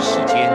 [0.00, 0.50] 时间，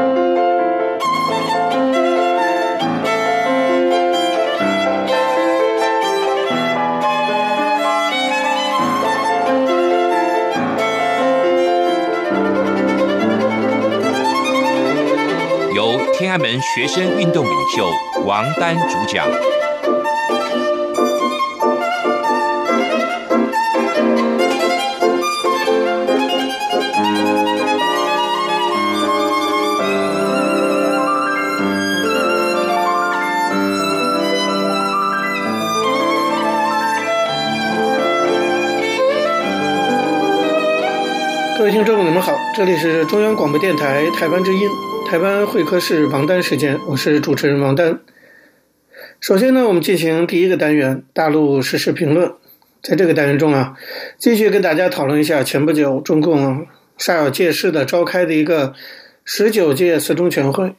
[15.74, 17.90] 由天安门学生运动领袖
[18.26, 19.28] 王丹主讲。
[41.84, 44.70] 听众，你们好，这里是中央广播电台台湾之音，
[45.06, 48.00] 台湾会客室王丹时间，我是主持人王丹。
[49.20, 52.32] 首先呢，我们进行第一个单元大陆时事评论。
[52.82, 53.76] 在这个单元中啊，
[54.18, 56.66] 继续跟大家讨论一下前不久中共
[56.98, 58.74] 煞有介事的召开的一个
[59.26, 60.74] 十九届四中全会。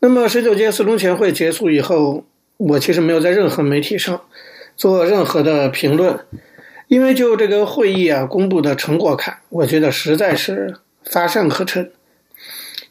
[0.00, 2.24] 那么十九届四中全会结束以后，
[2.56, 4.22] 我其实没有在任何媒体上
[4.74, 6.18] 做任何的评论。
[6.92, 11.90] 因为就这个会议啊公布的成果看，我觉得实在是乏善可陈。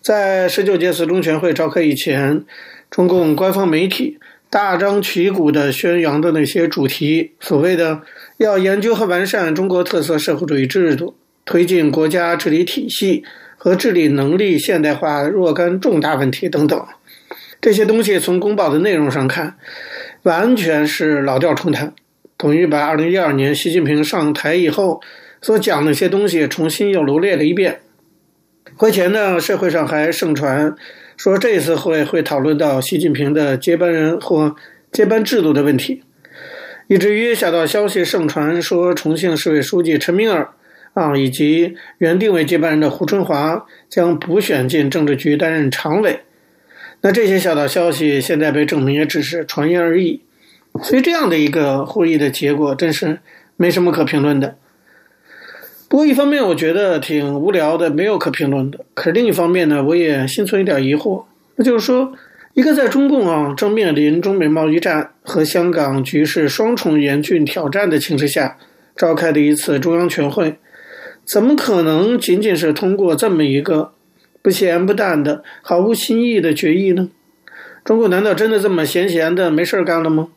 [0.02, 2.44] 在十九届四中全会召开以前，
[2.90, 4.18] 中共官方媒体
[4.50, 8.02] 大张旗鼓地宣扬的那些主题，所谓的
[8.38, 13.24] 要研究和完善中国特色社会主义制度，推进国家治理体系
[13.56, 16.84] 和治理能力现代化若干重大问题等等，
[17.62, 19.58] 这些东西从公报的内容上看，
[20.24, 21.94] 完全是老调重弹。
[22.42, 25.00] 统一把二零一二年习近平上台以后
[25.44, 27.82] 所讲的那些东西重新又罗列了一遍。
[28.76, 30.74] 会前呢，社会上还盛传
[31.16, 34.56] 说这次会会讨论到习近平的接班人或
[34.92, 36.02] 接班制度的问题，
[36.88, 40.50] 以至于小道消息盛传说重庆市委书记陈敏尔
[40.96, 46.22] 啊以及原定为接班人的胡春华将补选进政治局担任常委。
[47.02, 50.22] 那这些小道消息现在被证明也只是传言而已。
[50.82, 53.20] 所以这样的一个会议的结果，真是
[53.58, 54.56] 没什么可评论的。
[55.90, 58.86] 不过一方面我觉得挺无聊的，没有可评论的。
[58.94, 61.26] 可是另一方面呢，我也心存一点疑惑，
[61.58, 62.14] 那就是说，
[62.54, 68.58] 一个在中共啊正面临中美贸易战和香港局势双重严峻挑战的情势下
[68.96, 70.58] 召开的一次中央全会，
[71.26, 73.92] 怎么可能仅仅是通过这么一个
[74.42, 77.10] 不咸不淡的、毫无新意的决议呢？
[77.84, 80.30] 中国难道真的这么闲闲的没事干了吗？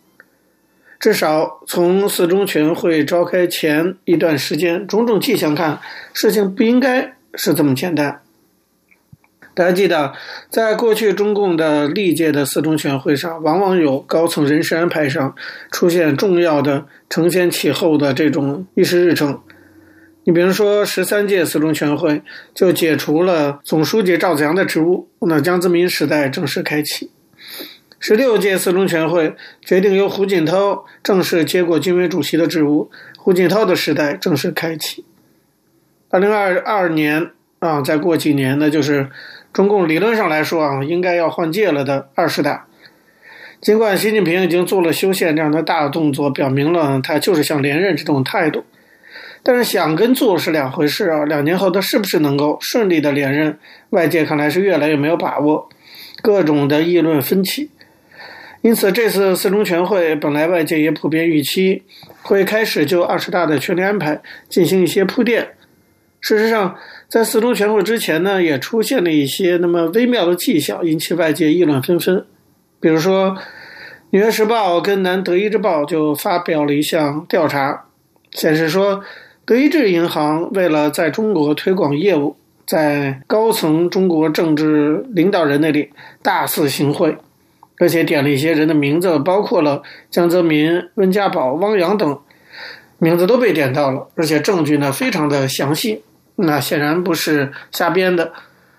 [1.00, 5.80] 至少从四中全会召开前一段时间，种种迹象看，
[6.12, 8.20] 事情不应该是这么简单。
[9.56, 10.12] 大家记得，
[10.50, 15.34] 在过去中共的历届的四中全会上，往往有高层人事安排上
[15.70, 19.40] 出现重要的承先启后的这种议事日程。
[20.24, 22.22] 你比如说，十三届四中全会
[22.54, 27.10] 就解除了总书记赵紫阳的职务，那江泽民时代正式开启。
[28.06, 35.06] 十六届四中全会决定由胡锦涛正式接过军委主席的职务，胡锦涛的时代正式开启。
[36.10, 39.08] 二零二二年啊，再过几年呢，就是
[39.54, 42.66] 中共理论上来说啊，应该要换届了的二十大。
[43.62, 48.64] 尽管习近平已经做了修宪这样的大动作，表明了他就是想连任这种态度，
[49.42, 51.24] 但是想跟做是两回事啊。
[51.24, 55.70] 两年后他是不是能够顺利的连任，外界看来是越来越没有把握，
[56.20, 57.70] 各种的议论纷起。
[58.64, 61.82] 因此，这次四中全会本来外界也普遍预期
[62.22, 65.48] 会开始就二十大的权力安排进行一些铺垫。
[66.22, 66.74] 事实上，
[67.06, 72.24] 在四中全会之前呢，也出现了一些那么微妙的迹象，引起外界议论纷纷。
[72.80, 73.32] 比如说，
[74.08, 77.84] 《纽约时报》跟《南德意志报》就发表了一项调查，
[78.32, 79.02] 显示说，
[79.44, 82.34] 德意志银行为了在中国推广业务，
[82.66, 85.90] 在高层中国政治领导人那里
[86.22, 87.14] 大肆行贿。
[87.78, 92.20] 而且点了一些人的名字，包括了江泽民、温家宝、汪洋等
[92.98, 96.02] 名字都被点到了，而且证据呢非常的详细，
[96.36, 98.32] 那显然不是瞎编的，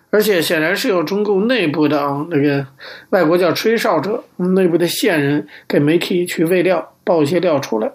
[0.10, 2.66] 而且显然是有中共内部的啊那个
[3.10, 7.92] 外国叫吹哨者，内部的线人给媒体去喂料，爆一些料出来。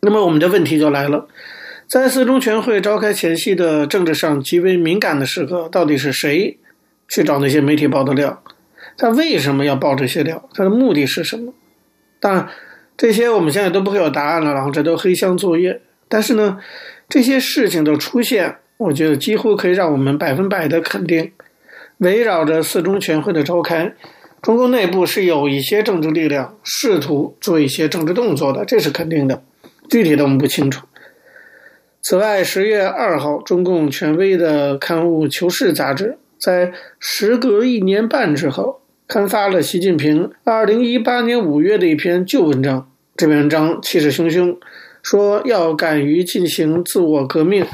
[0.00, 1.26] 那么我们的问题就来了，
[1.86, 6.58] 在四中全会召开前夕的政治上极为敏感的时刻，到底是谁
[7.08, 8.42] 去找那些媒体爆的料？
[8.96, 10.48] 他为什么要报这些料？
[10.54, 11.52] 他的目的是什么？
[12.18, 12.48] 当然，
[12.96, 15.80] 这些我们现在都不会有答案了，然后这都黑箱作业。
[16.08, 16.58] 但是呢，
[17.08, 21.32] 这些事情的出现，我觉得几乎可以让我们百分百的肯定，
[21.98, 23.94] 围绕着四中全会的召开，
[24.40, 29.42] 中共内部是有一些政治力量试图做一些政治动作的，这是肯定的。
[29.90, 30.86] 具体的我们不清楚。
[32.00, 42.90] 此外，十月二号，中共权威的刊物《求是》杂志在时隔一年半之后，刊发了习近平二零一八年五月的一篇旧文章。
[43.16, 44.56] 这篇文章气势汹汹，
[45.00, 47.64] 说要敢于进行自我革命，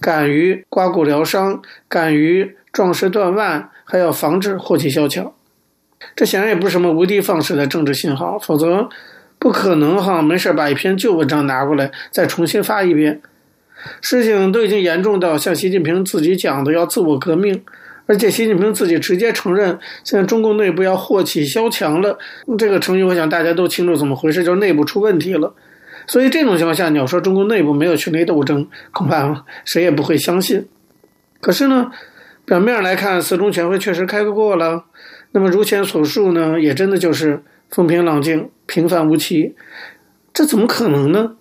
[0.00, 5.30] 敢于刮骨疗伤，敢于壮士断腕，还要防止祸起萧墙。
[6.16, 8.88] 这显然也不是什么无的放矢的政治信号，否则
[9.38, 13.20] 不可能哈没事把一篇旧文章拿过来再重新发一遍。
[14.00, 17.62] 事情都已经严重到像习近平自己讲的要自我革命，
[18.08, 22.18] 而且习近平自己直接承认现在中共内部要祸起萧墙了。
[22.56, 25.54] 这个成语我想大家都清楚怎么回事，就是内部出问题了。
[26.06, 30.66] 所以这种情况下，你要说中共内部没有权力斗争，恐怕谁也不会相信。
[31.40, 31.90] 可是呢，
[32.46, 34.86] 表面来看，四中全会确实开过了。
[35.32, 39.54] 那么如前所述呢，也真的就是风平浪静、平凡无奇，
[40.32, 41.36] 这怎么可能呢？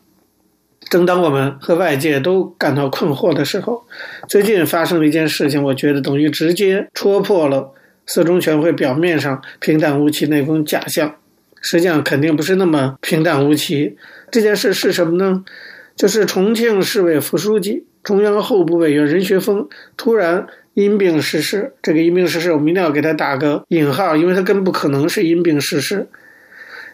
[0.90, 3.84] 正当我们和外界都感到困惑的时候，
[4.28, 7.72] 最近发生了一件事情，我觉得等于直接戳破了
[8.06, 11.16] 四中全会表面上平淡无奇那种假象，
[11.62, 13.98] 实际上肯定不是那么平淡无奇。
[14.32, 15.44] 这件事是什么呢？
[15.96, 19.68] 就是重庆市委副书记、中央候补委员任学锋
[19.98, 21.74] 突然因病逝世。
[21.82, 26.08] 这个因病逝世，我们一定要给他打个引号，因为他更不可能是因病逝世，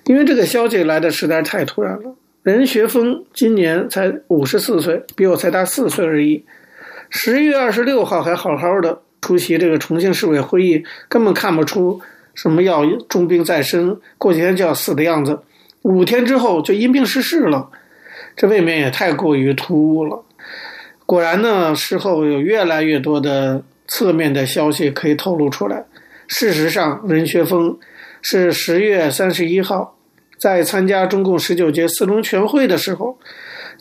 [0.06, 2.16] 因为这个消息来的实在太突然了。
[2.44, 6.44] 任学锋今年才五十四岁，比我才大四岁而已。
[7.10, 12.01] 十月二十六号还好好的出席这个重庆市委会议，根本看不出
[12.34, 15.40] 什么要重病在身，过几天就要死的样子。
[15.84, 17.69] 五天之后就因病逝世了，
[18.36, 20.25] 这未免也太过于突兀了。
[21.06, 25.86] 果然呢，事后有越来越多的侧面的消息可以透露出来。
[26.28, 27.78] 事实上，任学锋
[28.22, 29.98] 是十月三十一号。
[30.44, 33.18] 在参加中共十九届四中全会的时候，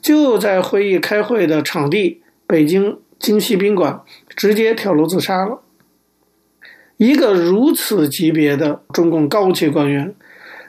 [0.01, 5.61] 就在会议开会的场地北京京西宾馆直接跳楼自杀了。
[6.99, 10.15] 一个如此级别的中共高级官员，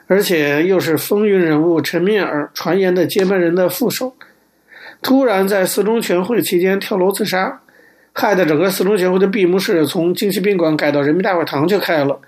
[0.08, 4.16] 而且又是风云人物陈敏尔传言的接班人的副手，
[5.00, 7.60] 突然在四中全会期间跳楼自杀，
[8.12, 12.18] 害得整个四中全会的闭幕式从京西宾馆改到人民大会堂去开了。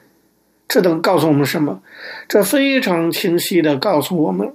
[0.68, 1.80] 这能告诉我们什么？
[2.28, 4.52] 这非常清晰地告诉我们，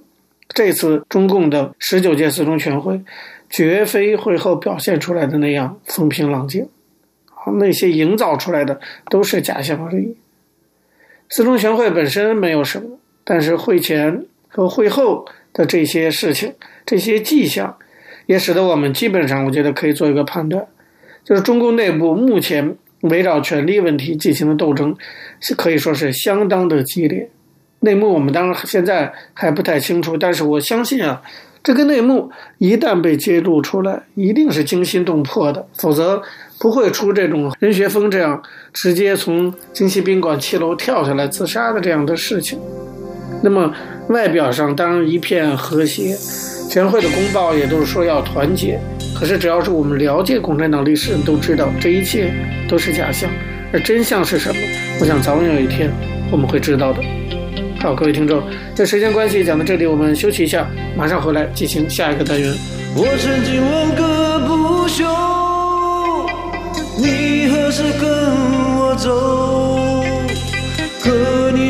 [0.48, 3.00] 这次中共的十九届四中全会，
[3.48, 6.68] 绝非会后表现出来的那样风平浪静，
[7.30, 8.78] 啊，那些营造出来的
[9.08, 10.14] 都是假象而已。
[11.30, 16.54] 四中全会本身没有什么，但是会前和会后的这些事情、
[16.84, 17.78] 这些迹象，
[18.26, 20.66] 也使得我们基本上，我觉得可以做一个判断，
[21.24, 22.76] 就是中共内部目前。
[23.02, 24.96] 围绕权力问题进行的斗争，
[25.38, 27.30] 是可以说是相当的激烈。
[27.80, 31.20] 内幕我们当然现在还不太清楚，但是我相信啊，
[31.62, 36.22] 这个内幕一旦被揭露出来，一定是惊心动魄的，否则
[36.60, 38.40] 不会出这种任学锋这样
[38.72, 42.58] 直接从京西宾馆七楼跳下来自杀的这样的事情。
[43.42, 43.72] 那么
[44.08, 46.16] 外表上当然一片和谐，
[46.70, 48.78] 全会的公报也都是说要团结。
[49.14, 52.32] 可是，只要是我们了解共产党历史都知道，这一切
[52.68, 53.28] 都是假象，
[53.72, 54.60] 而真相是什么？
[55.00, 55.90] 我想早晚有一天
[56.30, 57.02] 我们会知道的。
[57.80, 58.42] 好，各位听众，
[58.74, 62.52] 这时间关系讲到这里，我们休息一下，马上回来进行下一个单元。
[62.94, 65.04] 我曾经问个不休，
[66.96, 68.08] 你何时跟
[68.78, 70.04] 我走？
[71.00, 71.10] 可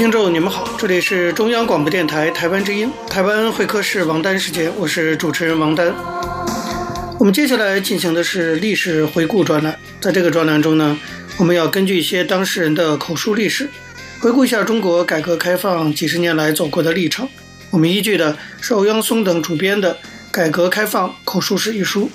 [0.00, 5.94] 听众，你们好，这里是中央广播电台台湾之音，台湾会客室王丹时间，我是主持人王丹。
[7.18, 10.98] 我们接下来进行的是历史回顾专栏，在这个专栏中呢，
[11.36, 13.68] 我们要根据一些当事人的口述历史，
[14.20, 17.28] 回顾一下中国改革开放几十年来走过的历程。
[17.68, 19.92] 我们依据的是欧阳松等主编的
[20.30, 22.10] 《改革开放口述史》一书。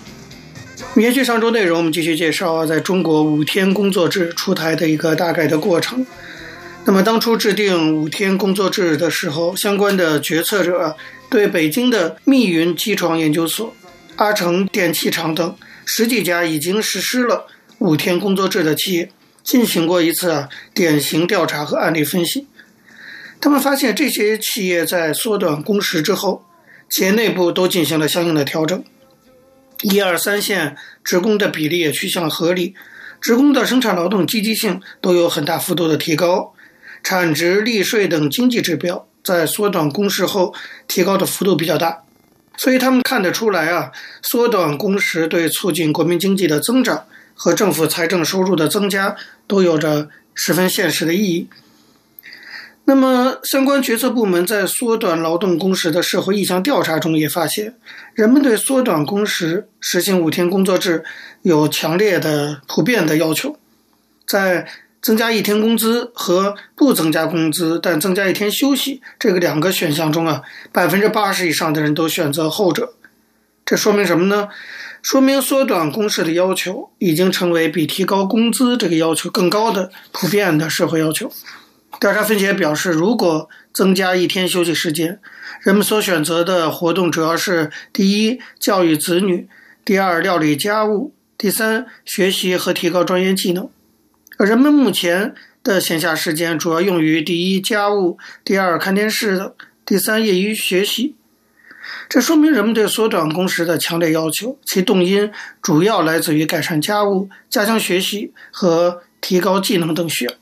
[0.96, 6.04] 延续上周内容，我们继续介绍在中国五天工作制出台的一个大概的过程。
[6.88, 10.96] 那么，当初制定五天工作制的时候，相关的决策者
[11.32, 13.74] 对北京的密云机床研究所、
[14.18, 17.48] 阿城电器厂等十几家已经实施了
[17.80, 19.10] 五天工作制的企业
[19.44, 22.46] 进行过一次啊典型调查和案例分析。
[23.42, 26.46] 他们发现，这些企业在缩短工时之后，
[26.88, 28.84] 企业内部都进行了相应的调整，
[29.82, 32.76] 一二三线职工的比例也趋向合理，
[33.20, 36.54] 职工的生产劳动积极性都有很大幅度的提高。
[37.06, 40.56] 产值、利税等经济指标在缩短工时后
[40.88, 42.02] 提高的幅度比较大，
[42.58, 43.92] 所以他们看得出来啊，
[44.24, 51.48] 缩短工时对促进国民经济的增长和政府财政收入的增加都有着十分现实的意义。
[52.86, 57.76] 那么，相关决策部门在缩短劳动工时的社会意向调查中也发现，
[58.16, 61.04] 人们对缩短工时、实行五天工作制
[61.44, 63.60] 有强烈的、普遍的要求，
[64.26, 64.68] 在。
[65.06, 72.96] 增加一天工资和不增加工资，但增加一天休息，这个两个选项中啊，百分之八十以上的人都选择后者。
[73.64, 74.50] 这说明什么呢？
[75.04, 81.32] 说明缩短工时的要求已经成为比提高工资这个要求更高的普遍的社会要求。
[82.00, 85.20] 调查分析也表示，如果增加一天休息时间，
[85.62, 89.46] 人们所选择的活动主要是：第一，教育子女；
[89.86, 93.70] 第二，料理家务；第三，学习和提高专业技能。
[94.38, 99.54] 人们目前的闲暇时间主要用于第一家务，第二看电视，
[99.86, 101.16] 第三业余学习。
[102.10, 110.34] 这说明人们对缩短工时的强烈要求，其动因主要来自于改善家务、加强学习和提高技能等需要。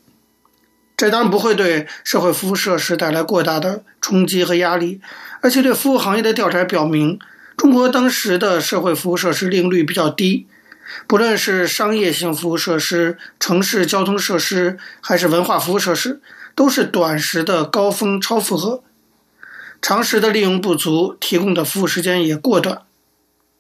[0.98, 5.02] 这当然不会对社会服务设施带来过大的冲击和压力，
[5.42, 7.20] 而且对服务行业的调查表明，
[7.56, 10.48] 中国当时的社会服务设施利用率比较低。
[11.08, 16.22] 不论是商业性服务设施、城市交通设施，还是文化服务设施，
[16.56, 18.84] 都是短时的高峰超负荷，
[19.82, 22.84] 长时的利用不足，提供的服务时间也过短。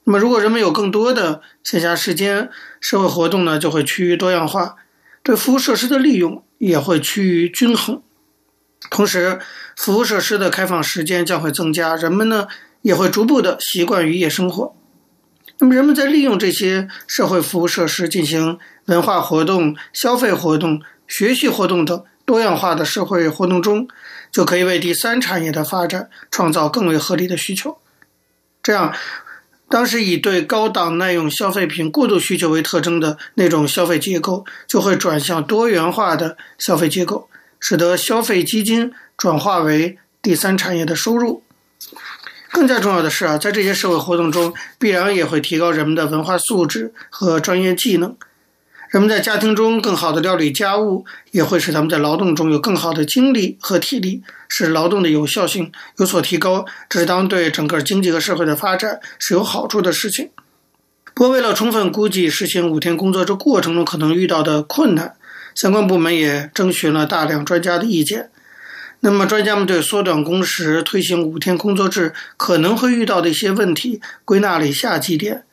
[0.05, 2.49] 那么，如果人们有更多的闲暇时间，
[2.81, 4.75] 社会活动呢就会趋于多样化，
[5.23, 8.01] 对服务设施的利用也会趋于均衡。
[8.89, 9.39] 同时，
[9.77, 12.47] 服务设施的开放时间将会增加，人们呢
[12.81, 14.75] 也会逐步的习惯于夜生活。
[15.63, 23.87] 那么，人们在利用这些社会服务设施进行文化活动、消费活动、学习活动等多样化的社会活动中，
[24.29, 27.77] 就可以为第三产业的发展创造更为合理的需求。
[28.61, 28.93] 这样，
[29.69, 37.29] 当时以对高档耐用消费品过度需求为特征的那种消费结构，就会转向多元化的消费结构，
[37.61, 41.41] 使得消费基金转化为第三产业的收入。
[42.53, 48.15] 更加重要的是啊，在这些社会活动中，必然也会提高人们的文化素质和专业技能。
[48.91, 56.63] 人们在家庭中更好的料理家务，也会使他们在劳动中有更好的精力和体力，使劳动的有效性有所提高。
[56.87, 60.29] 这是当对整个经济和社会的发展是有好处的事情。
[61.15, 65.15] 不过，为了充分估计实行五天工作制过程中可能遇到的困难，
[65.55, 68.29] 相关部门也征询了大量专家的意见。
[69.05, 75.43] 那么，专家们对缩短工时、推行五天工作制可能会遇到的一些问题，归纳了以下几点。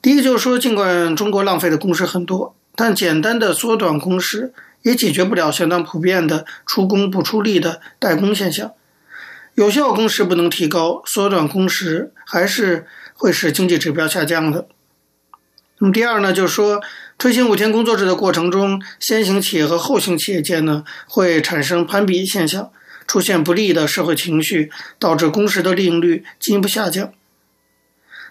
[0.00, 8.70] 第一个就是说，尽管中国浪费的工时很多，但简单的缩短工时也解决不了相当普遍的出工不出力的怠工现象。
[9.56, 14.68] 有效工时不能提高，缩短工时还是会使经济指标下降的。
[15.80, 16.80] 那么第二呢，就是说。
[17.18, 22.70] 推行五天工作制的过程中，先行企业和后行企业间呢，会产生攀比现象，
[23.08, 24.70] 出现不利的社会情绪，
[25.00, 27.12] 导致工时的利用率进一步下降。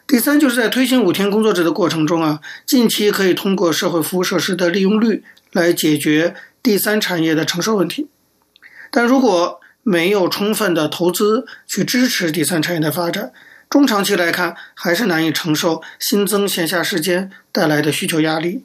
[0.08, 8.08] 第三，就是在推行五天工作制的过程中啊，近期可以通过社会服务设施的利用率来解决第三产业的承受问题，
[8.90, 13.34] 但如果没有充分的投资去支持第三产业的发展，
[13.70, 18.64] 中长期来看还是难以承受新增闲暇时间带来的需求压力。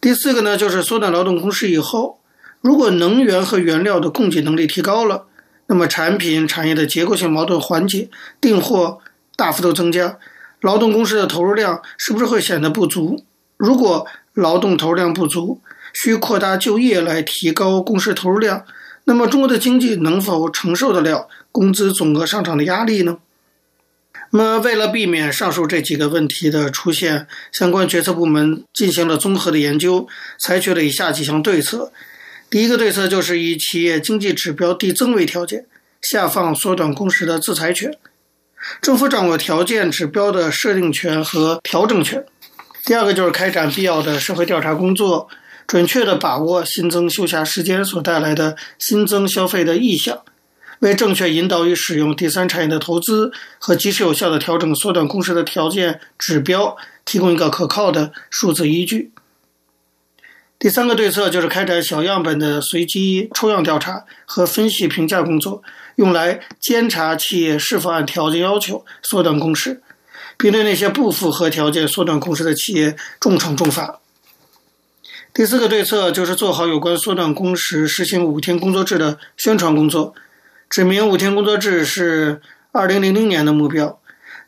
[0.00, 2.20] 第四个呢，就是缩短劳动工时以后，
[2.60, 5.26] 如果能源和原料的供给能力提高了，
[5.66, 8.08] 那么产品产业的结构性矛盾缓解，
[8.40, 9.00] 订货
[9.34, 10.18] 大幅度增加，
[10.60, 13.24] 劳动工时的投入量是不是会显得不足？
[13.56, 15.60] 如果劳动投入量不足，
[15.92, 18.64] 需扩大就业来提高工时投入量，
[19.04, 23.18] 那么中国的经济能否承受得了工资总额上涨的压力呢？
[24.30, 31.92] 那么为了避免上述这几个问题的出现，相关决策部门进行了综合的研究，采取了以下几项对策。
[32.50, 35.66] 第一个对策就是以企业经济指标递增为条件，
[36.02, 37.96] 下放缩短工时的制裁权。
[38.82, 42.24] 政府掌握条件指标的设定权和调整权。
[42.84, 45.28] 第二个就是开展必要的社会调查工作，
[45.66, 50.20] 准确地把握新增休暇时间所带来的新增消费的意向，
[50.80, 59.12] 为正确引导与使用第三产业的投资和及时有效的调整缩短工时的条件指标提供一个可靠的数字依据。
[60.58, 65.62] 第三个对策就是开展小样本的随机抽样调查和分析评价工作，
[65.96, 69.82] 用来监察企业是否按条件要求缩短工时，
[70.38, 74.00] 并对那些不符合条件缩短工时的企业重惩重罚。
[75.34, 80.14] 第四个对策就是做好有关缩短工时、实行五天工作制的宣传工作，
[80.68, 82.40] 指明五天工作制是
[82.72, 84.00] 二零零零年的目标，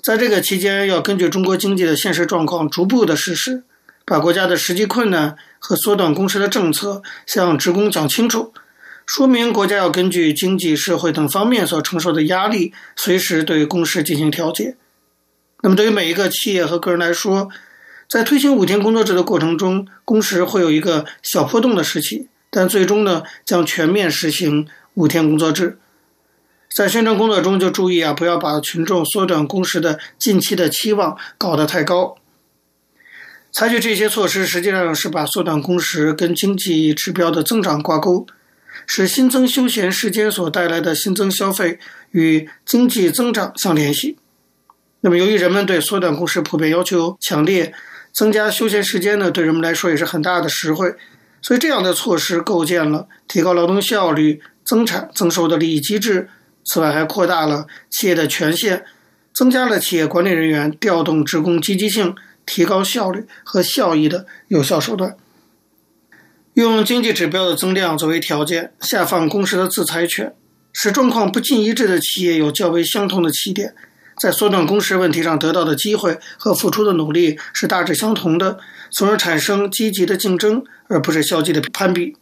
[0.02, 3.64] 在这个期间要根据中国经济的现实状况逐步的实施。
[4.04, 8.54] 把国家的实际困难和缩短工时的政策向职工讲清楚，
[9.04, 14.76] 说明国家要根据经济社会等方面所承受的压力，随时对工时进行调节。
[15.60, 17.50] 那么，对于每一个企业和个人来说，
[18.08, 25.76] 在推行五天工作制的过程中，工时会有一个小波动的时期，但最终呢，将全面实行五天工作制。
[26.74, 32.16] 在宣传工作中就注意啊，不要把群众缩短工时的近期的期望搞得太高。
[33.50, 38.26] 采取这些措施，实际上是把缩短工时跟经济指标的增长挂钩，
[38.86, 41.80] 使新增休闲时间所带来的新增消费
[42.12, 44.18] 与经济增长相联系。
[45.00, 47.72] 那么，由于人们对缩短工时普遍要求强烈，
[48.12, 50.94] 增加休闲时间呢，对人们来说也是很大的实惠。
[51.40, 56.28] 所以，这样的措施构建了提高劳动效率、增产增收的利益机制。
[56.68, 58.84] 此外，还扩大了企业的权限，
[59.34, 62.14] 增加了企业管理人员调动职工积极性。
[62.50, 65.14] 提高效率和效益的有效手段，
[66.54, 70.34] 用经济指标的增量作为条件，下放工时的制裁权，
[70.72, 73.74] 使状况不尽一致的企业有较为相同的起点，
[74.18, 78.58] 在缩短工时问题上得到的机会和付出的努力是大致相同的，
[78.90, 82.16] 从而产生积极的竞争，而不是消极的攀比。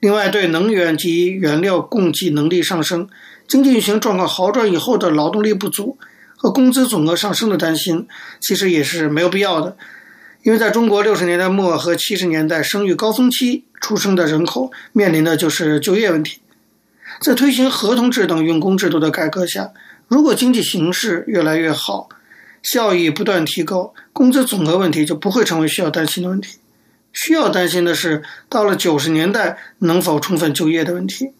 [0.00, 3.08] 另外，对能源及原料供给能力上升、
[3.50, 5.98] 经济运行状况好转以后的劳动力不足。
[6.42, 8.08] 和工资总额上升的担心，
[8.40, 9.76] 其实也是没有必要的，
[10.42, 16.40] 因为在中国六十年代末和七十年代生育高峰期出生的人口面临的就是就业问题。
[17.20, 19.72] 在推行合同制等用工制度的改革下，
[20.08, 22.08] 如果经济形势越来越好，
[22.62, 26.56] 效益不断提高，工资总额问题就不会成为需要担心的问题。
[27.12, 31.32] 需要担心的是，到了九十年代能否充分就业的问题。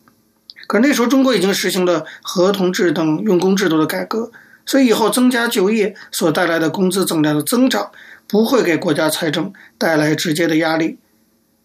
[0.71, 4.31] 可那时候中国已经实行了合同制等用工制度的改革。
[4.67, 7.91] 所以以后增加就业所带来的工资总量的增长，
[8.29, 10.99] 不会给国家财政带来直接的压力。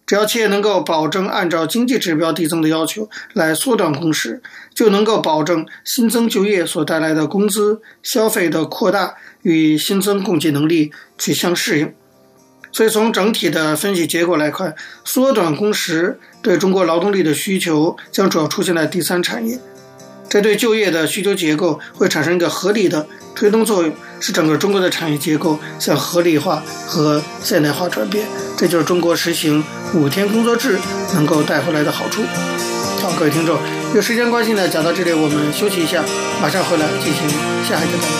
[0.07, 4.41] 只要企业能够保证按照经济指标递增的要求来缩短工时，
[4.73, 9.13] 就能够保证新增就业所带来的工资消费的扩大
[9.43, 11.93] 与新增供给能力去相适应。
[12.75, 19.57] 所以从整体的分析结果来看，缩短工时对中国劳动力的需求将主要出现在第三产业。
[20.27, 28.27] 这对就业的需求结构会产生一个合理的推动作用，使整个中国的产业结构向合理化和现代化转变。
[28.57, 30.77] 这就是中国实行五天工作制
[31.13, 32.23] 能够带回来的好处。
[33.01, 33.57] 好，各位听众，
[33.93, 36.03] 有时间关系呢，讲到这里，我们休息一下，
[36.41, 37.25] 马上回来进行
[37.63, 38.19] 下一个单元。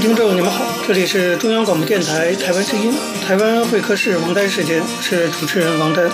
[0.00, 2.90] 听众，你们好，这里是中央广播电台台湾之音，
[3.26, 6.10] 台湾会客室王丹时间，是主持人王丹。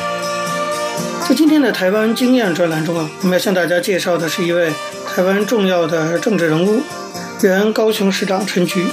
[1.29, 4.73] 在今天的台湾经验专栏中啊，我们要向大家介绍的是一位
[5.15, 6.83] 台湾重要的政治人物，
[7.43, 8.85] 原高雄市长陈菊。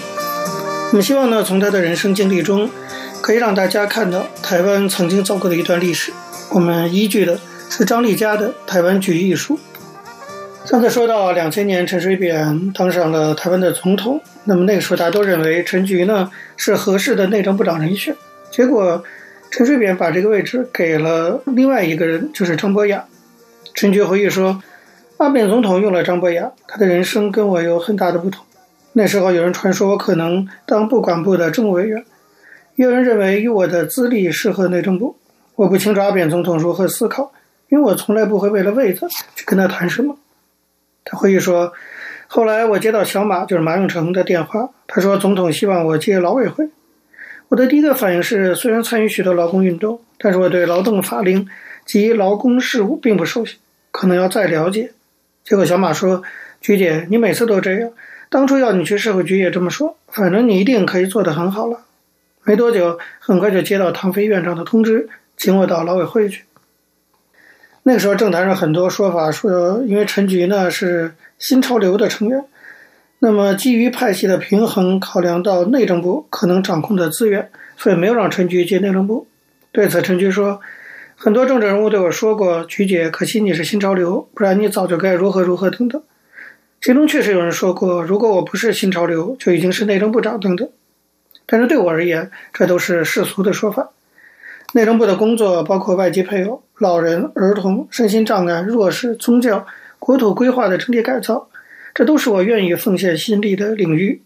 [0.92, 2.70] 我们希望呢，从他的人生经历中，
[3.20, 6.14] 可以让大家看到台湾曾经走过的一段历史。
[6.52, 9.56] 我们依据的是张丽佳的《台湾举一书》。
[10.66, 18.16] 上次说到两千年陈水扁当上了台湾的总统，那么那个时候大家都认为陈菊呢是合适的内政部长人选，
[18.52, 19.04] 结果。
[19.56, 23.06] 陈水扁把这个位置给了另外一个人，就是张博雅。
[23.76, 24.64] 陈菊回忆说
[25.18, 28.44] ：“阿扁总统用了张博雅，他的人生跟我有很大的不同。
[28.94, 32.04] 那时候有人传说我可能当不管部的政务委员，
[32.76, 35.18] 也有人认为以我的资历适合内政部。
[35.54, 37.32] 我不清楚阿扁总统如何思考，
[37.70, 40.18] 因为我从来不会为了位子去跟他谈什么。”
[41.06, 41.74] 他回忆说
[42.28, 46.70] ：“后来我接到小马，就是马永成的电话，他说总统希望我接劳委会。”
[47.50, 51.48] 我的第一个反应是，虽然参与许多劳工运动，但是我对劳动法令
[51.86, 53.58] 及劳工事务并不熟悉，
[53.92, 54.92] 可能要再了解。
[55.44, 56.24] 结果小马说
[56.62, 57.92] ：“菊姐，你每次都这样，
[58.30, 61.82] 当初要你去社会局也这么说，反正你一定可以做得很好了。”
[62.46, 66.44] 没多久，很快就接到唐飞院长的通知，请我到劳委会去。
[67.84, 72.44] 那个时候政坛上很多说法说，因为陈菊呢是新潮流的成员。
[73.20, 79.28] 那么，基于派系的平衡，考量到内政部可能掌控的资源，所以没有让陈菊接内政部。
[79.72, 80.60] 对此，陈菊说
[81.16, 86.02] ：“很多政治人物对我说过，菊姐，可惜你是新潮流，不然你早就该如何如何等等。
[86.82, 90.70] 其中确实有人说过，如果我不是新潮流，就已经是内政部长等等。
[91.46, 93.92] 但是对我而言，这都是世俗的说法。
[94.74, 99.66] 内政部的工作包括外籍配偶、老人、儿童、身心障碍、弱势、宗教、
[99.98, 101.48] 国土规划的整体改造。”
[101.96, 104.24] 这都是我愿意奉献心力的领域。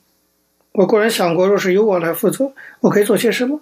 [0.72, 3.60] 我固然想过，若是由我来负责，我可以做些什么。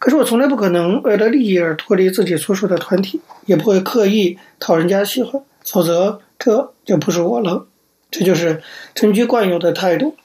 [0.00, 5.40] 可是我从来不可能为了利益而脱离自己所属的团体，也不会刻意讨人家喜欢，
[5.72, 7.66] 否则这就不是我了。
[8.10, 8.60] 这就是
[8.94, 10.16] 陈菊惯有的态度。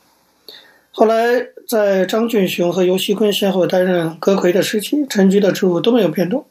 [0.90, 6.46] 后来在张俊雄和游锡坤先后担任阁揆的时期，陈菊的职务都没有变动。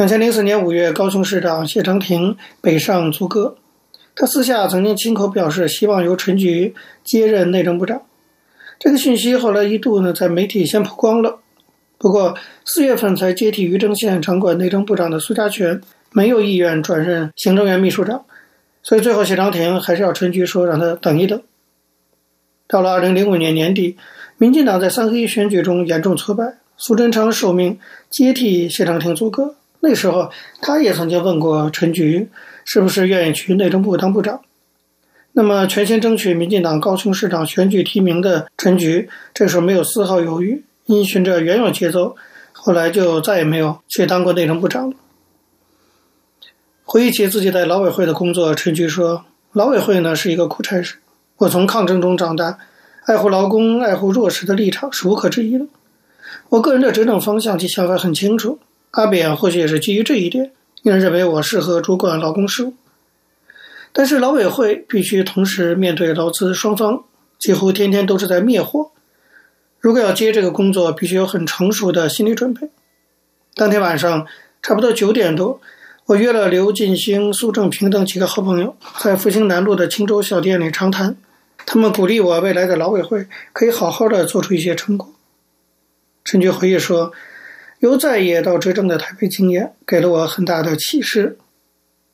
[0.00, 3.58] 两千零四年五月，高雄市长谢长廷北上组阁。
[4.16, 8.00] 他私下曾经亲口表示，希望由陈菊接任内政部长。
[8.78, 11.40] 这个讯息后来一度呢在媒体先曝光了。
[11.98, 12.34] 不过
[12.64, 15.78] 四月份才接替于正宪掌管内政部长的苏家全
[16.12, 18.24] 没有意愿转任行政院秘书长，
[18.82, 21.42] 所以最后谢长廷还是要陈菊说让他等一等。
[22.66, 23.98] 到了二零零五年年底，
[24.38, 29.56] 民进党在三合一选举中严重挫败，苏贞昌受命接替谢长廷组阁。
[29.80, 32.28] 那时候他也曾经问过陈菊。
[32.62, 34.42] 是不是愿意去内政部当部长？
[35.32, 42.14] 那么全心争取民进党高雄市长选举提名的陈菊，这时候没有丝毫犹豫，因循着原有节奏，
[42.52, 44.96] 后来就再也没有去当过内政部长了。
[46.84, 50.96] 回忆起自己在劳委会的工作，陈菊说：“劳委会呢是一个苦差事，
[51.38, 52.58] 我从抗争中长大，
[53.06, 55.66] 爱护劳工、爱护弱势的立场是无可置疑的。
[56.50, 62.72] 我个人的执政方向及想法很清楚，阿扁或许也是基于这一点。”因为认为我适合主管劳工事务，
[63.92, 67.04] 但是劳委会必须同时面对劳资双方，
[67.38, 68.90] 几乎天天都是在灭火。
[69.78, 72.70] 如果要接这个工作，必须有很成熟的心理准备。
[73.54, 74.26] 当天晚上
[74.62, 75.60] 差不多九点多，
[76.06, 81.14] 我约了刘进兴、苏正平等几个好朋友，在复兴南路的青州小店里长谈。
[81.66, 85.12] 他们鼓励我未来的劳委会可以好好的做出一些成果。
[86.24, 87.12] 陈菊回忆说。
[87.80, 91.38] 由在野到执政的台北经验，给了我很大的启示。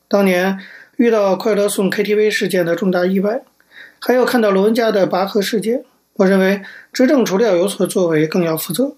[0.07, 0.57] 当年
[0.95, 3.41] 遇到快乐颂 KTV 事件的重大意外，
[3.99, 6.61] 还有看到罗文家的拔河事件，我认为
[6.93, 8.95] 执政除了要有所作为，更要负责。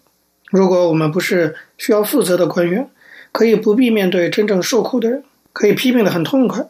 [0.51, 2.87] 如果我们不是需要负责的官员，
[3.31, 6.67] 可以不必面对真正受苦的人，可以批评的很痛快。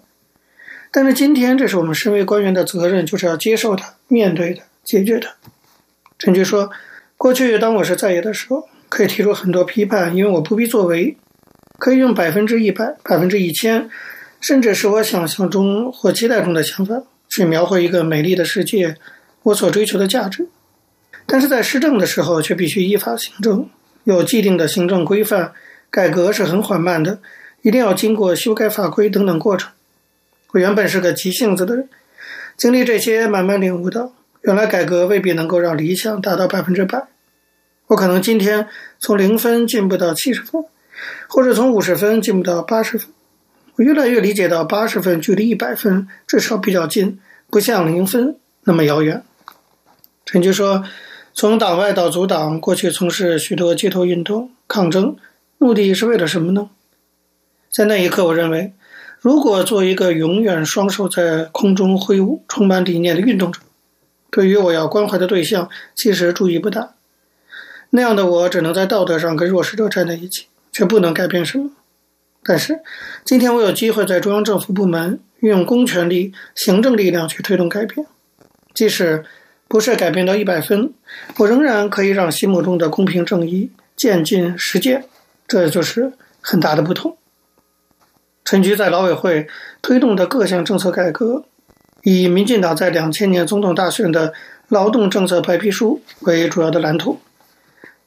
[0.91, 5.35] 但是今天，这是我们身为官员的责任，就是要接受它、面对它、解决它。
[6.17, 6.71] 陈菊说
[7.17, 11.15] ：“过去当我是在野的时候。”可以提出很多批判，因为我不必作为，
[11.77, 13.89] 可以用百分之一百、百分之一千，
[14.41, 18.95] 甚至是我想象中或期待中的想法去描绘一个美丽的世界，
[19.43, 20.49] 我所追求的价值。
[21.25, 23.69] 但是在施政的时候，却必须依法行政，
[24.03, 25.53] 有既定的行政规范，
[25.91, 27.19] 改革是很缓慢的，
[27.61, 29.71] 一定要经过修改法规等等过程。
[30.51, 31.87] 我原本是个急性子的人，
[32.57, 37.07] 经历这些，慢慢领悟到，原来改革未必能够让理想达到百分之百。
[37.89, 38.67] 我可能今天
[38.99, 40.63] 从零分进步到七十分，
[41.27, 43.09] 或者从五十分进步到八十分。
[43.77, 49.23] 我越来越理解到，八十分距离一百分至少比较近，不像零分那么遥远。
[50.23, 50.83] 陈菊说，
[51.33, 55.15] 从党外到组党，过去从事许多街头运动抗争，
[55.57, 56.69] 目的是为了什么呢？
[57.71, 58.73] 在那一刻，我认为，
[59.19, 63.59] 如果做一个永远双手在空中挥舞、充满理念的运动者，
[64.29, 66.93] 对于我要关怀的对象，其实注意不大。
[67.91, 71.71] 那样的我只能在道德上跟弱势者站在一起，却不能改变什么。
[72.43, 72.79] 但是，
[73.25, 78.05] 今天我有机会在中央政府部门运用公权力、行政力量去推动改变。
[78.73, 79.25] 即使
[79.67, 80.93] 不是改变到一百分，
[81.37, 85.05] 我仍然可以让心目中的公平正义渐进实践。
[85.47, 87.17] 这就是很大的不同。
[88.45, 89.47] 陈局在劳委会
[89.81, 91.43] 推动的各项政策改革，
[92.03, 94.33] 以民进党在两千年总统大选的
[94.67, 97.19] 劳动政策白皮书为主要的蓝图。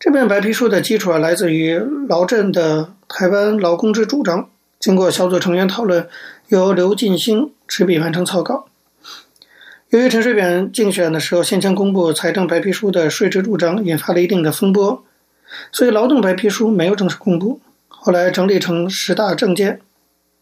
[0.05, 6.09] 这本白皮书的基础啊来自于劳阵的台湾劳工之主张，经过小组成员讨论，
[6.49, 8.67] 由刘进兴执笔完成草稿。
[9.91, 15.05] 由于陈水扁竞选的时候先前公布财政白皮书的税制主张，引发了一定的风波，
[15.71, 17.61] 所以劳动白皮书没有正式公布。
[17.87, 19.81] 后来整理成十大政见。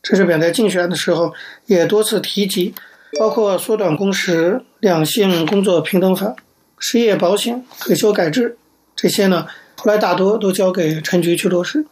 [0.02, 1.34] 陈水扁在竞选的时候
[1.66, 2.74] 也多次提及，
[3.18, 6.34] 包括缩短工时、两性工作平等法、
[6.78, 8.56] 失业保险、退休改制。
[9.02, 9.46] 这些呢，
[9.78, 11.86] 后来大多都交给陈菊去落实。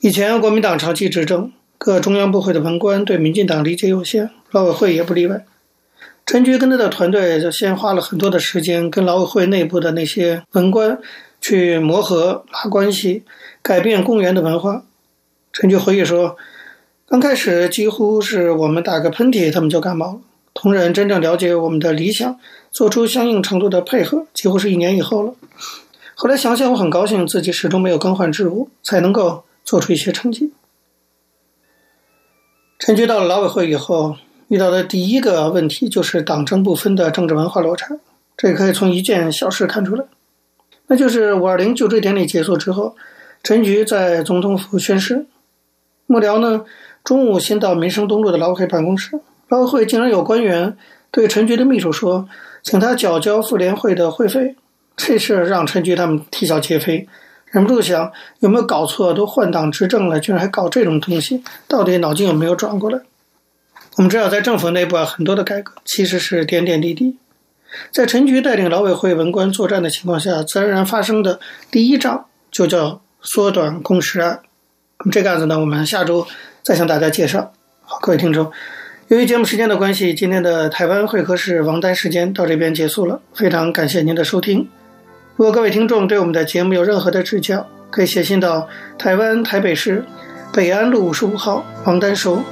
[0.00, 5.46] 以前国民党长期执政，各中央部会的文官对民进党理解有限，劳委会也不例外。
[6.26, 10.98] 陈菊跟他的团队就先花了很多的时间，跟劳委会内部的那些文官
[11.40, 13.22] 去磨合、拉关系，
[13.62, 14.82] 改变公园的文化。
[15.52, 16.36] 陈菊回忆说，
[17.06, 20.20] 刚开始几乎是我们打个喷嚏，他们就感冒了。
[20.54, 22.36] 同仁真正了解我们的理想，
[22.78, 25.34] 做出相应程度的配合，几乎是一年以后了。
[26.14, 30.52] 后来想想，我很高兴自己始终没有更换职务，才能够做出一些成绩。
[32.78, 37.98] 陈局到了劳委会以后，遇到的第一个问题就是党政不分的政治文化落差。
[38.36, 40.04] 这可以从一件小事看出来，
[40.86, 42.94] 那就是五二零就职典礼结束之后，
[43.42, 45.26] 陈局在总统府宣誓，
[46.06, 46.64] 幕僚呢
[47.02, 49.18] 中午先到民生东路的劳委会办公室。
[49.48, 50.76] 劳委会竟然有官员
[51.10, 52.28] 对陈局的秘书说
[52.62, 54.56] ：“请他缴交妇联会的会费。”
[54.96, 57.06] 这事让陈菊他们啼笑皆非，
[57.52, 59.14] 忍不住想：有没有搞错？
[59.14, 62.98] 都换党执政了，居然还搞这种东西，到底脑筋有没有转过来？
[63.96, 67.16] 我们知道，在政府内部啊，很多的改革其实是点点滴滴。
[67.92, 71.38] 在陈菊带领劳委会文官作战的情况下，自然而然发生的
[71.70, 74.40] 第一仗就叫缩短工时案。
[75.12, 76.26] 这个案子呢，我们下周
[76.64, 77.52] 再向大家介绍。
[77.82, 78.50] 好，各位听众。
[79.08, 83.22] 由于节目时间的关系，今天的台湾会客室王丹时间到这边结束了。
[83.34, 84.68] 非常感谢您的收听。
[85.36, 88.68] 如果各位听众对我们的节目有任何的指教，可以写信到
[88.98, 90.04] 台湾台北市
[90.52, 92.42] 北安路五十五号王丹收，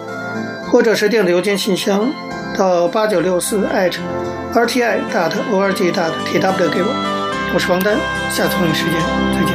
[0.71, 2.11] 或者是电子邮件信箱
[2.57, 7.51] 到八九六四 @rti dot org dot tw 给我。
[7.55, 7.99] 我是王丹，
[8.31, 8.95] 下次同一时间
[9.35, 9.55] 再见。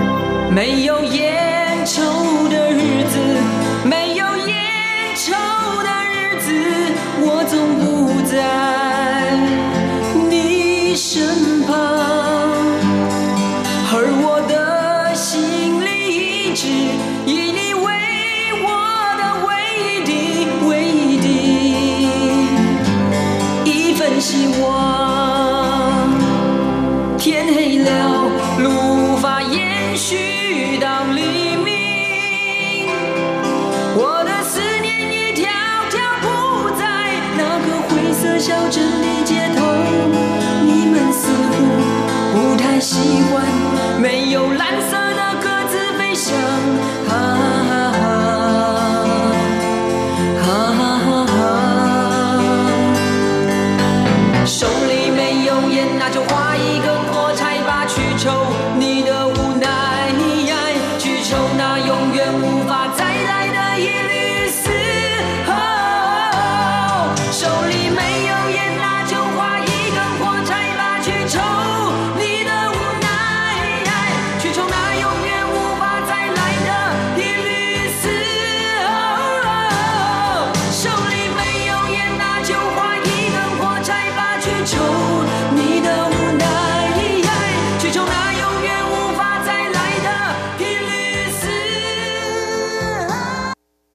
[0.54, 1.31] 没有烟
[8.42, 9.38] 在
[10.30, 11.61] 你身边，
[38.74, 39.66] 这里街头，
[40.64, 41.52] 你们似乎
[42.34, 43.46] 不太习惯
[44.00, 46.34] 没有蓝色的鸽子飞翔。
[47.10, 47.12] 啊